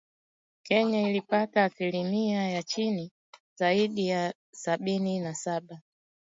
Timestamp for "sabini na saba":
4.53-5.81